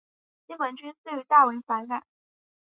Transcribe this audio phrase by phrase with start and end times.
[0.47, 2.03] 西门君遂大为反感。